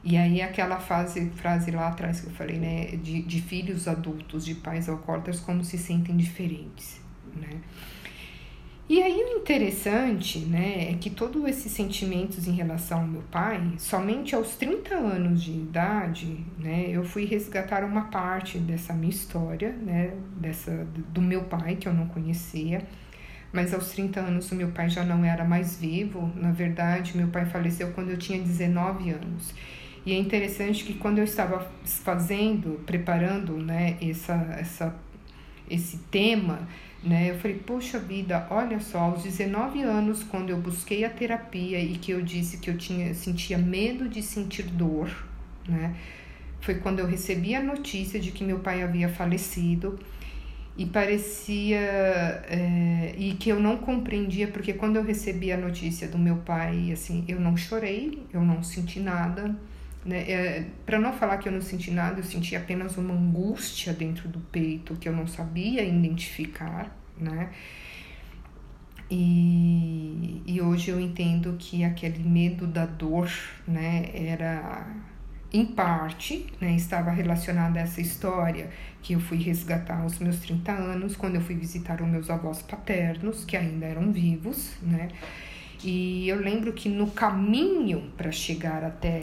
E 0.05 0.19
aí 0.19 0.43
aquela 0.43 0.78
frase, 0.78 1.31
frase 1.31 1.71
lá 1.71 1.88
atrás 1.88 2.21
que 2.21 2.26
eu 2.26 2.33
falei, 2.33 2.59
né, 2.59 2.97
de, 3.02 3.23
de 3.23 3.40
filhos 3.40 3.88
adultos, 3.88 4.45
de 4.45 4.55
pais 4.55 4.87
alcoólatras, 4.87 5.40
como 5.40 5.64
se 5.64 5.78
sentem 5.78 6.14
diferentes, 6.14 7.00
né? 7.35 7.59
E 8.88 9.02
aí 9.02 9.21
o 9.21 9.38
interessante, 9.38 10.38
né, 10.38 10.93
é 10.93 10.95
que 10.95 11.11
todos 11.11 11.45
esses 11.45 11.73
sentimentos 11.73 12.47
em 12.47 12.52
relação 12.52 13.00
ao 13.00 13.07
meu 13.07 13.23
pai, 13.33 13.61
somente 13.78 14.33
aos 14.33 14.55
30 14.55 14.95
anos 14.95 15.43
de 15.43 15.50
idade, 15.50 16.38
né, 16.57 16.87
eu 16.88 17.02
fui 17.02 17.25
resgatar 17.25 17.83
uma 17.83 18.02
parte 18.02 18.59
dessa 18.59 18.93
minha 18.93 19.11
história, 19.11 19.73
né, 19.73 20.14
dessa 20.37 20.87
do 21.12 21.21
meu 21.21 21.43
pai 21.45 21.75
que 21.75 21.88
eu 21.88 21.93
não 21.93 22.07
conhecia. 22.07 22.87
Mas 23.52 23.75
aos 23.75 23.90
30 23.90 24.21
anos 24.21 24.52
o 24.52 24.55
meu 24.55 24.69
pai 24.69 24.88
já 24.88 25.02
não 25.02 25.25
era 25.25 25.45
mais 25.45 25.76
vivo. 25.76 26.31
Na 26.37 26.52
verdade, 26.52 27.16
meu 27.16 27.28
pai 27.28 27.47
faleceu 27.47 27.90
quando 27.93 28.11
eu 28.11 28.16
tinha 28.19 28.40
19 28.40 29.11
anos. 29.11 29.52
E 30.05 30.12
é 30.12 30.19
interessante 30.19 30.85
que 30.85 30.95
quando 30.95 31.19
eu 31.19 31.25
estava 31.25 31.69
fazendo, 31.85 32.81
preparando, 32.87 33.57
né, 33.57 33.97
essa, 34.00 34.35
essa 34.61 34.95
esse 35.69 35.99
tema, 36.11 36.61
né? 37.07 37.31
Eu 37.31 37.39
falei, 37.39 37.57
poxa 37.59 37.99
vida, 37.99 38.47
olha 38.51 38.81
só, 38.81 38.99
aos 38.99 39.23
19 39.23 39.83
anos, 39.83 40.25
quando 40.25 40.51
eu 40.51 40.59
busquei 40.59 41.05
a 41.05 41.11
terapia 41.11 41.81
e 41.81 41.97
que 41.97 42.11
eu 42.11 42.21
disse 42.21 42.59
que 42.59 42.69
eu 42.69 42.77
tinha 42.77 43.15
sentia 43.15 43.57
medo 43.57 44.09
de 44.09 44.23
sentir 44.23 44.65
dor, 44.65 45.09
né? 45.69 45.95
Foi 46.61 46.77
quando 46.77 46.99
eu 46.99 47.07
recebi 47.07 47.55
a 47.55 47.63
notícia 47.63 48.19
de 48.19 48.33
que 48.33 48.43
meu 48.43 48.59
pai 48.59 48.83
havia 48.83 49.09
falecido 49.09 49.99
e 50.77 50.85
parecia 50.85 51.79
é, 51.79 53.15
e 53.17 53.35
que 53.35 53.51
eu 53.51 53.61
não 53.61 53.77
compreendia 53.79 54.49
porque 54.49 54.73
quando 54.73 54.97
eu 54.97 55.05
recebi 55.05 55.53
a 55.53 55.57
notícia 55.57 56.09
do 56.09 56.19
meu 56.19 56.37
pai 56.39 56.93
assim 56.93 57.25
eu 57.29 57.41
não 57.41 57.57
chorei 57.57 58.23
eu 58.33 58.43
não 58.43 58.63
senti 58.63 59.01
nada 59.01 59.57
né? 60.07 60.31
É, 60.31 60.65
Para 60.87 60.99
não 60.99 61.13
falar 61.13 61.39
que 61.39 61.49
eu 61.49 61.53
não 61.53 61.61
senti 61.61 61.91
nada, 61.91 62.21
eu 62.21 62.25
senti 62.25 62.55
apenas 62.55 62.97
uma 62.97 63.13
angústia 63.13 63.93
dentro 63.93 64.29
do 64.29 64.39
peito 64.39 64.95
que 64.97 65.09
eu 65.09 65.13
não 65.13 65.27
sabia 65.27 65.85
identificar, 65.85 66.97
né? 67.19 67.51
E, 69.11 70.43
e 70.47 70.61
hoje 70.61 70.91
eu 70.91 71.01
entendo 71.01 71.57
que 71.59 71.85
aquele 71.85 72.23
medo 72.23 72.67
da 72.67 72.87
dor, 72.87 73.31
né, 73.67 74.11
era 74.13 74.87
em 75.53 75.65
parte, 75.65 76.47
né, 76.61 76.75
estava 76.75 77.11
relacionado 77.11 77.77
a 77.77 77.81
essa 77.81 78.01
história 78.01 78.69
que 79.03 79.13
eu 79.13 79.21
fui 79.21 79.39
resgatar 79.39 80.01
aos 80.01 80.19
meus 80.19 80.41
30 80.41 80.73
anos, 80.73 81.17
quando 81.17 81.37
eu 81.37 81.41
fui 81.41 81.55
visitar 81.55 82.03
os 82.03 82.09
meus 82.09 82.29
avós 82.31 82.63
paternos, 82.63 83.45
que 83.45 83.57
ainda 83.57 83.87
eram 83.87 84.11
vivos, 84.11 84.75
né? 84.83 85.09
E 85.85 86.29
eu 86.29 86.41
lembro 86.41 86.73
que 86.73 86.89
no 86.89 87.11
caminho 87.11 88.11
para 88.17 88.33
chegar 88.33 88.83
até 88.83 89.21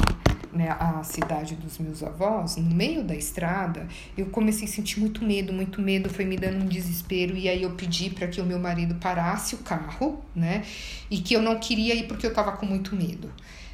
né, 0.53 0.69
a 0.79 1.03
cidade 1.03 1.55
dos 1.55 1.77
meus 1.79 2.03
avós, 2.03 2.57
no 2.57 2.73
meio 2.73 3.03
da 3.03 3.15
estrada, 3.15 3.87
eu 4.17 4.27
comecei 4.27 4.67
a 4.67 4.71
sentir 4.71 4.99
muito 4.99 5.23
medo, 5.25 5.51
muito 5.51 5.81
medo, 5.81 6.09
foi 6.09 6.25
me 6.25 6.37
dando 6.37 6.63
um 6.63 6.67
desespero. 6.67 7.35
E 7.35 7.49
aí 7.49 7.63
eu 7.63 7.71
pedi 7.71 8.09
para 8.09 8.27
que 8.27 8.39
o 8.39 8.45
meu 8.45 8.59
marido 8.59 8.95
parasse 8.95 9.55
o 9.55 9.59
carro, 9.59 10.23
né? 10.35 10.63
E 11.09 11.19
que 11.19 11.33
eu 11.33 11.41
não 11.41 11.59
queria 11.59 11.95
ir 11.95 12.07
porque 12.07 12.25
eu 12.25 12.29
estava 12.29 12.51
com 12.53 12.65
muito 12.65 12.95
medo. 12.95 13.31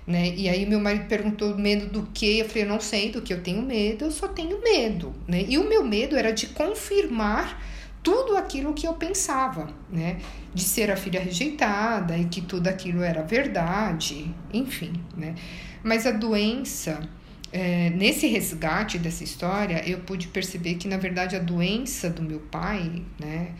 Né? 0.07 0.33
E 0.35 0.49
aí 0.49 0.65
meu 0.65 0.79
marido 0.79 1.05
perguntou 1.05 1.55
medo 1.55 1.85
do 1.85 2.07
que? 2.11 2.39
Eu 2.39 2.45
falei, 2.45 2.63
eu 2.63 2.69
não 2.69 2.79
sei 2.79 3.11
do 3.11 3.21
que 3.21 3.31
eu 3.31 3.43
tenho 3.43 3.61
medo, 3.61 4.05
eu 4.05 4.11
só 4.11 4.27
tenho 4.27 4.59
medo, 4.59 5.13
né? 5.27 5.45
E 5.47 5.55
o 5.59 5.69
meu 5.69 5.83
medo 5.83 6.15
era 6.15 6.31
de 6.31 6.47
confirmar 6.47 7.61
tudo 8.01 8.35
aquilo 8.35 8.73
que 8.73 8.87
eu 8.87 8.93
pensava, 8.93 9.69
né? 9.87 10.17
De 10.51 10.63
ser 10.63 10.89
a 10.89 10.95
filha 10.95 11.19
rejeitada 11.19 12.17
e 12.17 12.25
que 12.25 12.41
tudo 12.41 12.67
aquilo 12.67 13.03
era 13.03 13.21
verdade, 13.21 14.33
enfim, 14.51 14.93
né? 15.15 15.35
Mas 15.83 16.05
a 16.05 16.11
doença, 16.11 17.07
é, 17.51 17.89
nesse 17.91 18.27
resgate 18.27 18.97
dessa 18.97 19.23
história, 19.23 19.87
eu 19.87 19.99
pude 19.99 20.27
perceber 20.27 20.75
que, 20.75 20.87
na 20.87 20.97
verdade, 20.97 21.35
a 21.35 21.39
doença 21.39 22.09
do 22.09 22.21
meu 22.21 22.39
pai, 22.39 23.03
né? 23.19 23.53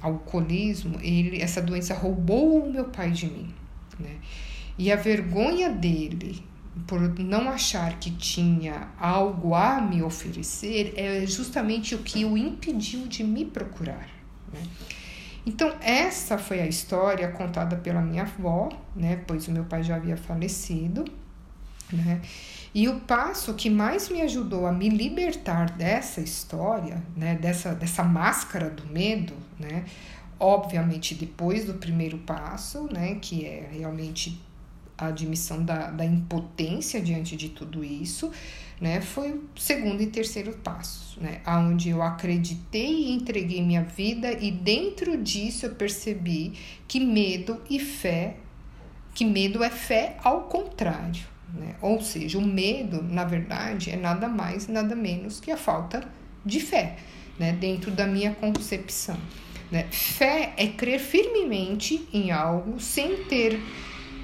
Alcoolismo, 0.00 0.98
ele, 1.00 1.40
essa 1.40 1.62
doença 1.62 1.94
roubou 1.94 2.66
o 2.66 2.72
meu 2.72 2.84
pai 2.84 3.10
de 3.10 3.26
mim, 3.26 3.54
né? 3.98 4.16
E 4.76 4.92
a 4.92 4.96
vergonha 4.96 5.70
dele 5.70 6.44
por 6.86 7.00
não 7.18 7.48
achar 7.48 7.98
que 7.98 8.10
tinha 8.10 8.88
algo 8.98 9.54
a 9.54 9.80
me 9.80 10.02
oferecer, 10.02 10.92
é 10.96 11.24
justamente 11.26 11.94
o 11.94 11.98
que 11.98 12.24
o 12.24 12.36
impediu 12.36 13.06
de 13.06 13.22
me 13.22 13.44
procurar. 13.44 14.08
Né? 14.52 14.60
Então, 15.46 15.72
essa 15.80 16.36
foi 16.36 16.60
a 16.60 16.66
história 16.66 17.28
contada 17.28 17.76
pela 17.76 18.00
minha 18.00 18.22
avó, 18.22 18.68
né? 18.94 19.22
pois 19.26 19.46
o 19.46 19.52
meu 19.52 19.64
pai 19.64 19.82
já 19.82 19.96
havia 19.96 20.16
falecido. 20.16 21.04
Né? 21.92 22.20
E 22.74 22.88
o 22.88 23.00
passo 23.00 23.54
que 23.54 23.70
mais 23.70 24.08
me 24.08 24.20
ajudou 24.22 24.66
a 24.66 24.72
me 24.72 24.88
libertar 24.88 25.70
dessa 25.70 26.20
história, 26.20 27.02
né? 27.16 27.36
dessa, 27.36 27.74
dessa 27.74 28.02
máscara 28.02 28.68
do 28.68 28.86
medo, 28.86 29.34
né? 29.58 29.84
obviamente 30.38 31.14
depois 31.14 31.64
do 31.64 31.74
primeiro 31.74 32.18
passo, 32.18 32.88
né? 32.92 33.16
que 33.20 33.46
é 33.46 33.68
realmente 33.72 34.40
a 34.96 35.06
admissão 35.06 35.64
da, 35.64 35.90
da 35.90 36.04
impotência 36.04 37.00
diante 37.00 37.36
de 37.36 37.48
tudo 37.48 37.84
isso, 37.84 38.30
né, 38.80 39.00
foi 39.00 39.32
o 39.32 39.44
segundo 39.56 40.02
e 40.02 40.06
terceiro 40.06 40.52
passo, 40.52 41.20
né, 41.20 41.40
aonde 41.44 41.90
eu 41.90 42.02
acreditei 42.02 43.08
e 43.08 43.12
entreguei 43.12 43.62
minha 43.62 43.82
vida 43.82 44.32
e 44.32 44.50
dentro 44.50 45.16
disso 45.16 45.66
eu 45.66 45.74
percebi 45.74 46.52
que 46.86 47.00
medo 47.00 47.60
e 47.70 47.78
fé, 47.78 48.36
que 49.14 49.24
medo 49.24 49.62
é 49.62 49.70
fé 49.70 50.16
ao 50.22 50.42
contrário, 50.42 51.24
né, 51.52 51.74
ou 51.80 52.00
seja, 52.00 52.38
o 52.38 52.42
medo, 52.42 53.02
na 53.02 53.24
verdade, 53.24 53.90
é 53.90 53.96
nada 53.96 54.28
mais, 54.28 54.66
nada 54.68 54.94
menos 54.94 55.40
que 55.40 55.50
a 55.50 55.56
falta 55.56 56.02
de 56.44 56.60
fé, 56.60 56.96
né, 57.38 57.52
dentro 57.52 57.90
da 57.90 58.06
minha 58.06 58.32
concepção. 58.32 59.16
Né. 59.70 59.86
Fé 59.90 60.52
é 60.56 60.68
crer 60.68 61.00
firmemente 61.00 62.06
em 62.12 62.30
algo 62.30 62.78
sem 62.80 63.24
ter 63.24 63.60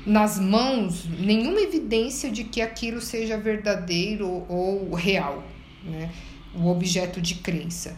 nas 0.06 0.38
mãos 0.38 1.04
nenhuma 1.18 1.60
evidência 1.60 2.30
de 2.30 2.44
que 2.44 2.60
aquilo 2.60 3.00
seja 3.00 3.36
verdadeiro 3.36 4.44
ou 4.48 4.94
real, 4.94 5.42
né? 5.84 6.10
o 6.54 6.68
objeto 6.68 7.20
de 7.20 7.36
crença. 7.36 7.96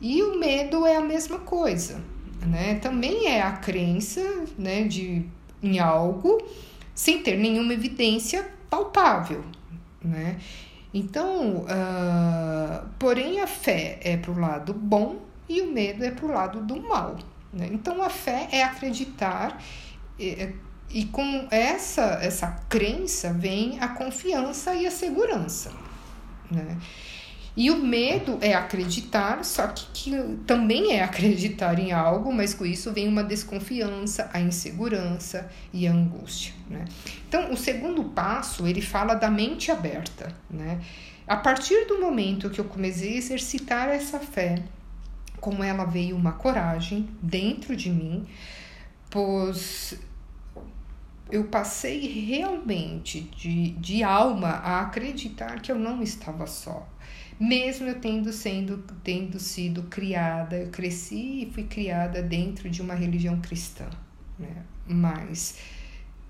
E 0.00 0.22
o 0.22 0.38
medo 0.38 0.86
é 0.86 0.96
a 0.96 1.00
mesma 1.00 1.38
coisa, 1.38 2.00
né? 2.46 2.76
Também 2.76 3.26
é 3.26 3.42
a 3.42 3.52
crença, 3.52 4.20
né, 4.58 4.82
de 4.84 5.24
em 5.62 5.78
algo 5.78 6.42
sem 6.94 7.22
ter 7.22 7.36
nenhuma 7.36 7.72
evidência 7.72 8.48
palpável, 8.68 9.44
né? 10.02 10.38
Então, 10.94 11.64
uh, 11.64 12.86
porém 12.98 13.40
a 13.40 13.46
fé 13.46 13.98
é 14.02 14.16
para 14.16 14.30
o 14.30 14.38
lado 14.38 14.74
bom, 14.74 15.18
e 15.52 15.60
o 15.60 15.70
medo 15.70 16.04
é 16.04 16.10
para 16.10 16.26
o 16.26 16.32
lado 16.32 16.60
do 16.60 16.80
mal. 16.80 17.18
Né? 17.52 17.68
Então 17.70 18.02
a 18.02 18.08
fé 18.08 18.48
é 18.50 18.62
acreditar 18.62 19.62
e, 20.18 20.54
e 20.90 21.04
com 21.06 21.46
essa, 21.50 22.18
essa 22.22 22.48
crença 22.68 23.32
vem 23.32 23.78
a 23.80 23.88
confiança 23.88 24.74
e 24.74 24.86
a 24.86 24.90
segurança. 24.90 25.72
Né? 26.50 26.78
E 27.54 27.70
o 27.70 27.76
medo 27.76 28.38
é 28.40 28.54
acreditar, 28.54 29.44
só 29.44 29.66
que, 29.66 29.86
que 29.92 30.36
também 30.46 30.92
é 30.94 31.02
acreditar 31.04 31.78
em 31.78 31.92
algo, 31.92 32.32
mas 32.32 32.54
com 32.54 32.64
isso 32.64 32.92
vem 32.92 33.06
uma 33.06 33.22
desconfiança, 33.22 34.30
a 34.32 34.40
insegurança 34.40 35.50
e 35.72 35.86
a 35.86 35.92
angústia. 35.92 36.54
Né? 36.68 36.86
Então, 37.28 37.52
o 37.52 37.56
segundo 37.56 38.04
passo, 38.04 38.66
ele 38.66 38.80
fala 38.80 39.14
da 39.14 39.30
mente 39.30 39.70
aberta. 39.70 40.34
Né? 40.50 40.80
A 41.26 41.36
partir 41.36 41.86
do 41.86 42.00
momento 42.00 42.48
que 42.48 42.58
eu 42.58 42.64
comecei 42.64 43.14
a 43.14 43.16
exercitar 43.18 43.88
essa 43.88 44.18
fé, 44.18 44.62
como 45.38 45.62
ela 45.62 45.84
veio 45.84 46.16
uma 46.16 46.32
coragem 46.32 47.06
dentro 47.20 47.76
de 47.76 47.90
mim, 47.90 48.26
pois 49.10 49.94
eu 51.30 51.44
passei 51.44 52.26
realmente 52.26 53.22
de, 53.36 53.70
de 53.72 54.02
alma 54.02 54.48
a 54.48 54.80
acreditar 54.82 55.60
que 55.60 55.70
eu 55.70 55.78
não 55.78 56.02
estava 56.02 56.46
só 56.46 56.86
mesmo 57.42 57.88
eu 57.88 57.98
tendo, 57.98 58.32
sendo, 58.32 58.78
tendo 59.02 59.40
sido 59.40 59.82
criada, 59.84 60.56
eu 60.56 60.70
cresci 60.70 61.42
e 61.42 61.50
fui 61.52 61.64
criada 61.64 62.22
dentro 62.22 62.70
de 62.70 62.80
uma 62.80 62.94
religião 62.94 63.40
cristã, 63.40 63.90
né? 64.38 64.62
Mas 64.86 65.58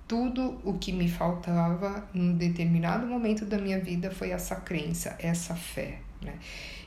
tudo 0.09 0.59
o 0.65 0.79
que 0.79 0.91
me 0.91 1.09
faltava 1.09 2.09
em 2.15 2.33
determinado 2.33 3.07
momento 3.07 3.45
da 3.45 3.59
minha 3.59 3.79
vida 3.79 4.11
foi 4.11 4.31
essa 4.31 4.57
crença, 4.57 5.15
essa 5.19 5.55
fé, 5.55 5.99
né? 6.23 6.35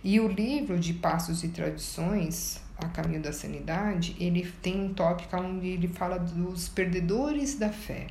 E 0.03 0.20
o 0.20 0.27
livro 0.27 0.79
de 0.79 0.94
Passos 0.94 1.44
e 1.44 1.50
Tradições, 1.50 2.60
A 2.79 2.88
Caminho 2.88 3.22
da 3.22 3.32
Sanidade, 3.32 4.15
ele 4.20 4.51
tem 4.60 4.86
um 4.86 4.91
tópico 4.91 5.38
onde 5.38 5.67
ele 5.67 5.88
fala 5.88 6.17
dos 6.17 6.67
perdedores 6.67 7.60
da 7.60 7.70
fé. 7.70 8.08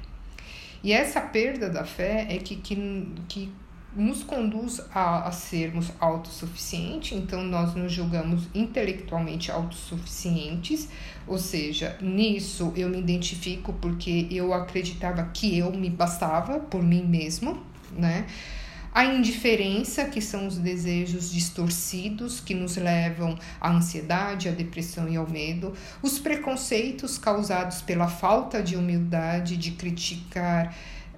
E 0.80 0.92
essa 0.92 1.20
perda 1.20 1.68
da 1.68 1.84
fé 1.84 2.26
é 2.30 2.38
que, 2.38 2.56
que, 2.56 3.08
que 3.26 3.52
nos 3.96 4.22
conduz 4.22 4.80
a, 4.92 5.28
a 5.28 5.32
sermos 5.32 5.90
autossuficientes, 6.00 7.16
então 7.16 7.42
nós 7.42 7.74
nos 7.74 7.92
julgamos 7.92 8.48
intelectualmente 8.54 9.50
autossuficientes, 9.50 10.88
ou 11.26 11.38
seja, 11.38 11.96
nisso 12.00 12.72
eu 12.76 12.88
me 12.88 12.98
identifico 12.98 13.72
porque 13.74 14.26
eu 14.30 14.52
acreditava 14.52 15.24
que 15.32 15.58
eu 15.58 15.72
me 15.72 15.90
bastava 15.90 16.58
por 16.58 16.82
mim 16.82 17.04
mesmo, 17.04 17.62
né? 17.92 18.26
A 18.94 19.04
indiferença, 19.06 20.04
que 20.04 20.20
são 20.20 20.46
os 20.46 20.56
desejos 20.56 21.32
distorcidos 21.32 22.38
que 22.38 22.54
nos 22.54 22.76
levam 22.76 23.36
à 23.60 23.72
ansiedade, 23.72 24.48
à 24.48 24.52
depressão 24.52 25.08
e 25.08 25.16
ao 25.16 25.28
medo, 25.28 25.74
os 26.00 26.20
preconceitos 26.20 27.18
causados 27.18 27.82
pela 27.82 28.06
falta 28.06 28.62
de 28.62 28.76
humildade, 28.76 29.56
de 29.56 29.72
criticar 29.72 30.72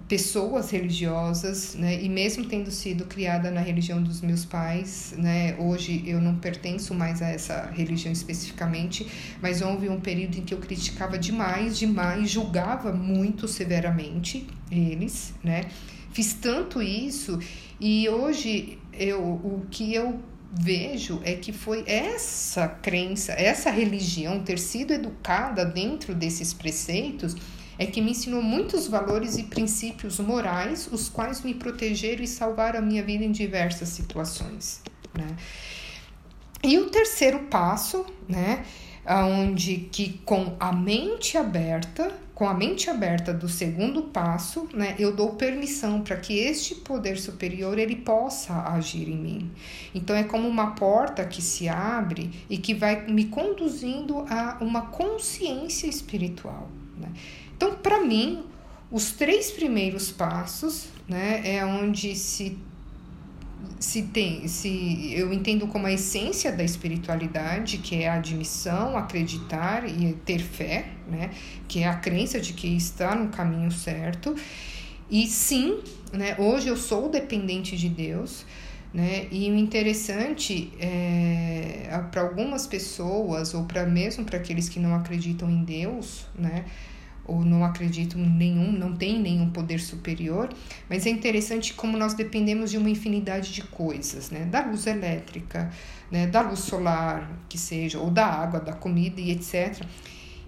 pessoas 0.08 0.70
religiosas, 0.70 1.74
né? 1.74 2.00
E 2.00 2.08
mesmo 2.08 2.44
tendo 2.44 2.70
sido 2.70 3.06
criada 3.06 3.50
na 3.50 3.60
religião 3.60 4.00
dos 4.00 4.20
meus 4.20 4.44
pais, 4.44 5.14
né? 5.18 5.56
Hoje 5.58 6.04
eu 6.06 6.20
não 6.20 6.36
pertenço 6.36 6.94
mais 6.94 7.20
a 7.20 7.28
essa 7.28 7.70
religião 7.72 8.12
especificamente, 8.12 9.06
mas 9.42 9.62
houve 9.62 9.88
um 9.88 10.00
período 10.00 10.38
em 10.38 10.42
que 10.42 10.54
eu 10.54 10.58
criticava 10.58 11.18
demais, 11.18 11.76
demais, 11.76 12.30
julgava 12.30 12.92
muito 12.92 13.48
severamente 13.48 14.46
eles, 14.70 15.34
né? 15.42 15.64
Fiz 16.12 16.34
tanto 16.34 16.80
isso 16.80 17.38
e 17.80 18.08
hoje 18.08 18.78
eu 18.92 19.20
o 19.20 19.66
que 19.70 19.92
eu 19.92 20.20
vejo 20.52 21.20
é 21.24 21.34
que 21.34 21.52
foi 21.52 21.82
essa 21.86 22.68
crença, 22.68 23.32
essa 23.32 23.70
religião 23.70 24.40
ter 24.42 24.58
sido 24.58 24.92
educada 24.92 25.64
dentro 25.64 26.14
desses 26.14 26.54
preceitos 26.54 27.34
é 27.78 27.86
que 27.86 28.00
me 28.00 28.12
ensinou 28.12 28.42
muitos 28.42 28.86
valores 28.86 29.36
e 29.36 29.44
princípios 29.44 30.18
morais, 30.18 30.88
os 30.90 31.08
quais 31.08 31.42
me 31.42 31.54
protegeram 31.54 32.22
e 32.22 32.26
salvaram 32.26 32.78
a 32.78 32.82
minha 32.82 33.02
vida 33.02 33.24
em 33.24 33.32
diversas 33.32 33.90
situações. 33.90 34.82
Né? 35.16 35.36
E 36.62 36.78
o 36.78 36.90
terceiro 36.90 37.44
passo, 37.44 38.04
né, 38.28 38.64
onde 39.06 39.88
que 39.92 40.18
com 40.24 40.56
a 40.58 40.72
mente 40.72 41.36
aberta, 41.38 42.12
com 42.34 42.48
a 42.48 42.52
mente 42.52 42.90
aberta 42.90 43.32
do 43.32 43.48
segundo 43.48 44.02
passo, 44.04 44.68
né, 44.74 44.94
eu 44.98 45.14
dou 45.14 45.34
permissão 45.34 46.02
para 46.02 46.16
que 46.16 46.38
este 46.38 46.74
poder 46.74 47.18
superior 47.18 47.78
ele 47.78 47.96
possa 47.96 48.52
agir 48.72 49.08
em 49.08 49.16
mim. 49.16 49.50
Então 49.94 50.16
é 50.16 50.24
como 50.24 50.48
uma 50.48 50.72
porta 50.72 51.24
que 51.24 51.40
se 51.40 51.68
abre 51.68 52.30
e 52.50 52.58
que 52.58 52.74
vai 52.74 53.06
me 53.06 53.26
conduzindo 53.26 54.26
a 54.28 54.58
uma 54.60 54.82
consciência 54.82 55.86
espiritual. 55.86 56.68
Né? 56.98 57.08
Então, 57.56 57.74
para 57.76 58.04
mim, 58.04 58.44
os 58.90 59.12
três 59.12 59.50
primeiros 59.50 60.12
passos, 60.12 60.88
né, 61.08 61.40
é 61.44 61.64
onde 61.64 62.14
se 62.14 62.58
se 63.80 64.02
tem, 64.02 64.48
se 64.48 65.12
eu 65.14 65.32
entendo 65.32 65.66
como 65.66 65.86
a 65.86 65.92
essência 65.92 66.50
da 66.52 66.62
espiritualidade, 66.62 67.78
que 67.78 68.02
é 68.02 68.08
a 68.08 68.14
admissão, 68.14 68.96
acreditar 68.96 69.86
e 69.88 70.14
ter 70.24 70.38
fé, 70.38 70.88
né, 71.08 71.30
que 71.68 71.80
é 71.80 71.88
a 71.88 71.94
crença 71.94 72.40
de 72.40 72.52
que 72.52 72.68
está 72.68 73.14
no 73.14 73.28
caminho 73.28 73.70
certo. 73.70 74.34
E 75.10 75.26
sim, 75.26 75.80
né, 76.12 76.36
hoje 76.38 76.68
eu 76.68 76.76
sou 76.76 77.08
dependente 77.08 77.76
de 77.76 77.88
Deus, 77.88 78.44
né? 78.94 79.26
E 79.30 79.50
o 79.50 79.56
interessante 79.56 80.72
é 80.80 82.02
para 82.10 82.22
algumas 82.22 82.66
pessoas 82.66 83.52
ou 83.52 83.64
para 83.64 83.84
mesmo 83.84 84.24
para 84.24 84.38
aqueles 84.38 84.68
que 84.68 84.80
não 84.80 84.94
acreditam 84.94 85.50
em 85.50 85.62
Deus, 85.64 86.24
né? 86.34 86.64
Ou 87.26 87.44
não 87.44 87.64
acredito 87.64 88.18
em 88.18 88.28
nenhum, 88.28 88.70
não 88.72 88.94
tem 88.94 89.20
nenhum 89.20 89.50
poder 89.50 89.80
superior, 89.80 90.48
mas 90.88 91.06
é 91.06 91.10
interessante 91.10 91.74
como 91.74 91.96
nós 91.96 92.14
dependemos 92.14 92.70
de 92.70 92.78
uma 92.78 92.88
infinidade 92.88 93.52
de 93.52 93.62
coisas, 93.62 94.30
né? 94.30 94.44
Da 94.44 94.64
luz 94.64 94.86
elétrica, 94.86 95.70
né? 96.10 96.26
da 96.26 96.40
luz 96.40 96.60
solar, 96.60 97.30
que 97.48 97.58
seja, 97.58 97.98
ou 97.98 98.10
da 98.10 98.26
água, 98.26 98.60
da 98.60 98.72
comida 98.72 99.20
e 99.20 99.32
etc. 99.32 99.82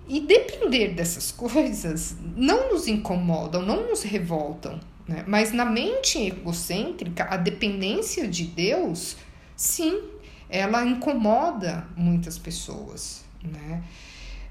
E 0.08 0.20
depender 0.20 0.94
dessas 0.94 1.30
coisas 1.32 2.16
não 2.36 2.72
nos 2.72 2.86
incomodam, 2.86 3.62
não 3.62 3.88
nos 3.88 4.02
revoltam, 4.02 4.78
né? 5.06 5.24
Mas 5.26 5.52
na 5.52 5.64
mente 5.64 6.18
egocêntrica, 6.18 7.26
a 7.28 7.36
dependência 7.36 8.28
de 8.28 8.44
Deus, 8.44 9.16
sim, 9.56 10.00
ela 10.48 10.84
incomoda 10.84 11.86
muitas 11.96 12.38
pessoas, 12.38 13.24
né? 13.42 13.82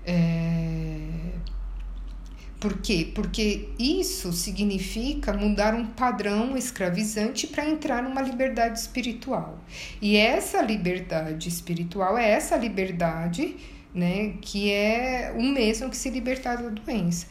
É 0.05 1.07
por 2.59 2.79
quê? 2.79 3.11
Porque 3.13 3.69
isso 3.77 4.33
significa 4.33 5.31
mudar 5.31 5.75
um 5.75 5.85
padrão 5.85 6.57
escravizante 6.57 7.45
para 7.45 7.69
entrar 7.69 8.01
numa 8.01 8.21
liberdade 8.21 8.79
espiritual. 8.79 9.59
E 10.01 10.17
essa 10.17 10.61
liberdade 10.61 11.47
espiritual 11.47 12.17
é 12.17 12.31
essa 12.31 12.57
liberdade, 12.57 13.55
né, 13.93 14.33
que 14.41 14.71
é 14.71 15.31
o 15.37 15.43
mesmo 15.43 15.89
que 15.89 15.97
se 15.97 16.09
libertar 16.09 16.55
da 16.55 16.69
doença. 16.69 17.27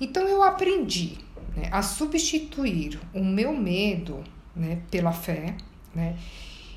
Então 0.00 0.26
eu 0.26 0.42
aprendi 0.42 1.18
né, 1.54 1.68
a 1.70 1.82
substituir 1.82 2.98
o 3.12 3.22
meu 3.22 3.52
medo, 3.52 4.24
né, 4.56 4.78
pela 4.90 5.12
fé, 5.12 5.56
né? 5.94 6.16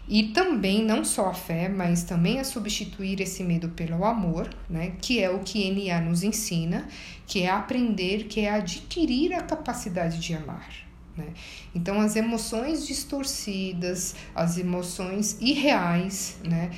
E 0.08 0.24
também, 0.30 0.84
não 0.84 1.06
só 1.06 1.30
a 1.30 1.34
fé, 1.34 1.70
mas 1.70 2.04
também 2.04 2.40
a 2.40 2.44
substituir 2.44 3.22
esse 3.22 3.44
medo 3.44 3.70
pelo 3.70 4.04
amor, 4.04 4.50
né? 4.70 4.94
Que 5.02 5.22
é 5.22 5.30
o 5.30 5.40
que 5.40 5.72
NA 5.72 6.02
nos 6.02 6.24
ensina, 6.24 6.88
que 7.26 7.44
é 7.44 7.50
aprender, 7.50 8.26
que 8.26 8.42
é 8.42 8.52
adquirir 8.52 9.34
a 9.34 9.42
capacidade 9.42 10.20
de 10.20 10.34
amar. 10.34 10.70
Né? 11.16 11.28
Então, 11.76 12.02
as 12.02 12.16
emoções 12.16 12.88
distorcidas, 12.88 14.16
as 14.34 14.58
emoções 14.58 15.38
irreais, 15.40 16.38
né? 16.44 16.72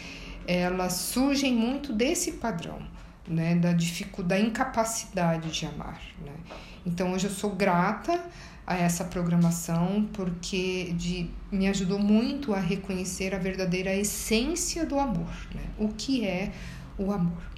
Elas 0.46 0.94
surgem 0.94 1.54
muito 1.54 1.92
desse 1.92 2.34
padrão, 2.34 2.80
né? 3.28 3.56
Da 3.56 3.74
dificuldade, 3.74 4.44
da 4.44 4.48
incapacidade 4.48 5.50
de 5.50 5.66
amar, 5.66 6.00
né? 6.24 6.34
Então, 6.86 7.14
hoje 7.14 7.26
eu 7.26 7.32
sou 7.32 7.56
grata 7.56 8.24
a 8.68 8.76
essa 8.76 9.04
programação 9.06 10.08
porque 10.14 10.94
de, 10.98 11.30
me 11.52 11.68
ajudou 11.68 12.00
muito 12.00 12.54
a 12.54 12.60
reconhecer 12.60 13.36
a 13.36 13.38
verdadeira 13.38 13.94
essência 13.94 14.86
do 14.86 15.00
amor, 15.00 15.34
né? 15.54 15.64
o 15.78 15.90
que 15.90 16.26
é 16.26 16.52
o 16.98 17.12
amor. 17.12 17.55